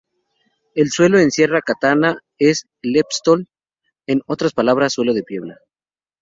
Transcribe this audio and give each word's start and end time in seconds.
El 0.73 0.89
suelo 0.89 1.19
en 1.19 1.29
Sierra 1.29 1.61
Catana 1.61 2.17
es 2.39 2.65
leptosol; 2.81 3.47
en 4.07 4.23
otras 4.25 4.51
palabras, 4.51 4.93
suelo 4.93 5.13
de 5.13 5.21
piedra. 5.21 5.59